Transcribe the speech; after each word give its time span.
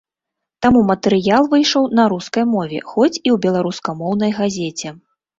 Таму 0.65 0.79
матэрыял 0.91 1.43
выйшаў 1.51 1.83
на 1.99 2.05
рускай 2.13 2.45
мове, 2.53 2.79
хоць 2.93 3.11
і 3.11 3.15
ў 3.15 3.37
беларускамоўнай 3.43 4.31
газеце. 4.39 4.95